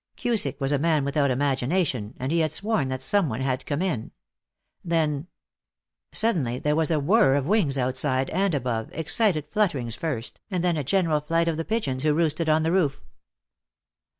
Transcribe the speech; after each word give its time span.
Cusick 0.17 0.59
was 0.59 0.71
a 0.71 0.79
man 0.79 1.05
without 1.05 1.29
imagination, 1.29 2.15
and 2.19 2.31
he 2.31 2.39
had 2.39 2.51
sworn 2.51 2.87
that 2.87 3.03
some 3.03 3.29
one 3.29 3.41
had 3.41 3.67
come 3.67 3.83
in. 3.83 4.09
Then 4.83 5.27
Suddenly 6.11 6.57
there 6.57 6.75
was 6.75 6.89
a 6.89 6.99
whirr 6.99 7.35
of 7.35 7.45
wings 7.45 7.77
outside 7.77 8.31
and 8.31 8.55
above, 8.55 8.89
excited 8.93 9.45
flutterings 9.51 9.93
first, 9.93 10.39
and 10.49 10.63
then 10.63 10.75
a 10.75 10.83
general 10.83 11.21
flight 11.21 11.47
of 11.47 11.55
the 11.57 11.65
pigeons 11.65 12.01
who 12.01 12.15
roosted 12.15 12.49
on 12.49 12.63
the 12.63 12.71
roof. 12.71 12.99